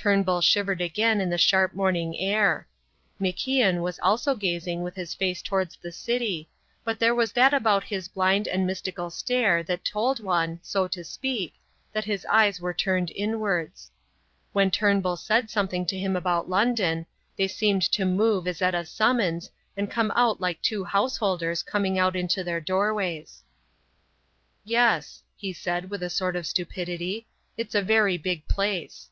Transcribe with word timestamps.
Turnbull 0.00 0.42
shivered 0.42 0.80
again 0.80 1.20
in 1.20 1.28
the 1.28 1.36
sharp 1.38 1.74
morning 1.74 2.16
air. 2.20 2.68
MacIan 3.20 3.82
was 3.82 3.98
also 4.00 4.36
gazing 4.36 4.82
with 4.84 4.94
his 4.94 5.12
face 5.12 5.42
towards 5.42 5.74
the 5.76 5.90
city, 5.90 6.48
but 6.84 7.00
there 7.00 7.16
was 7.16 7.32
that 7.32 7.52
about 7.52 7.82
his 7.82 8.06
blind 8.06 8.46
and 8.46 8.64
mystical 8.64 9.10
stare 9.10 9.60
that 9.64 9.84
told 9.84 10.22
one, 10.22 10.60
so 10.62 10.86
to 10.86 11.02
speak, 11.02 11.54
that 11.92 12.04
his 12.04 12.24
eyes 12.26 12.60
were 12.60 12.72
turned 12.72 13.10
inwards. 13.16 13.90
When 14.52 14.70
Turnbull 14.70 15.16
said 15.16 15.50
something 15.50 15.84
to 15.86 15.98
him 15.98 16.14
about 16.14 16.48
London, 16.48 17.04
they 17.36 17.48
seemed 17.48 17.82
to 17.90 18.04
move 18.04 18.46
as 18.46 18.62
at 18.62 18.76
a 18.76 18.86
summons 18.86 19.50
and 19.76 19.90
come 19.90 20.12
out 20.14 20.40
like 20.40 20.62
two 20.62 20.84
householders 20.84 21.64
coming 21.64 21.98
out 21.98 22.14
into 22.14 22.44
their 22.44 22.60
doorways. 22.60 23.42
"Yes," 24.62 25.24
he 25.36 25.52
said, 25.52 25.90
with 25.90 26.04
a 26.04 26.08
sort 26.08 26.36
of 26.36 26.46
stupidity. 26.46 27.26
"It's 27.56 27.74
a 27.74 27.82
very 27.82 28.16
big 28.16 28.46
place." 28.46 29.10